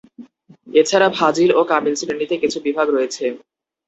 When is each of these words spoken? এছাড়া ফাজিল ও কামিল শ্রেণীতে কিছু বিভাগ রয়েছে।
এছাড়া 0.73 1.07
ফাজিল 1.17 1.49
ও 1.53 1.71
কামিল 1.71 1.95
শ্রেণীতে 1.99 2.35
কিছু 2.43 2.57
বিভাগ 2.65 2.87
রয়েছে। 2.89 3.25